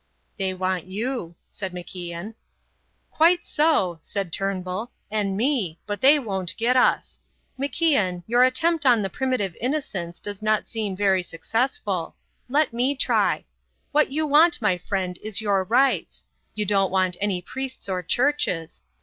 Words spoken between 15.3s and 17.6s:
your rights. You don't want any